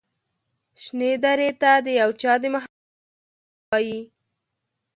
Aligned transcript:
شنې 0.83 1.11
درې 1.23 1.49
ته 1.61 1.71
د 1.85 1.87
یو 1.99 2.09
چا 2.21 2.33
د 2.41 2.43
محبت 2.53 2.81
سندرې 2.87 3.67
وايي 3.69 3.99